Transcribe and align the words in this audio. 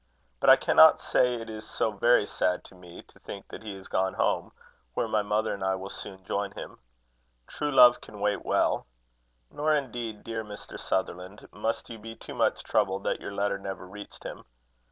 But 0.39 0.49
I 0.49 0.55
cannot 0.55 0.99
say 0.99 1.35
it 1.35 1.47
is 1.47 1.63
so 1.63 1.91
very 1.91 2.25
sad 2.25 2.63
to 2.63 2.73
me 2.73 3.03
to 3.03 3.19
think 3.19 3.47
that 3.49 3.61
he 3.61 3.75
is 3.75 3.87
gone 3.87 4.15
home, 4.15 4.51
where 4.95 5.07
my 5.07 5.21
mother 5.21 5.53
and 5.53 5.63
I 5.63 5.75
will 5.75 5.91
soon 5.91 6.25
join 6.25 6.49
him. 6.53 6.79
True 7.45 7.69
love 7.71 8.01
can 8.01 8.19
wait 8.19 8.43
well. 8.43 8.87
Nor 9.51 9.75
indeed, 9.75 10.23
dear 10.23 10.43
Mr. 10.43 10.79
Sutherland, 10.79 11.47
must 11.51 11.87
you 11.91 11.99
be 11.99 12.15
too 12.15 12.33
much 12.33 12.63
troubled 12.63 13.03
that 13.03 13.21
your 13.21 13.31
letter 13.31 13.59
never 13.59 13.85
reached 13.87 14.23
him. 14.23 14.43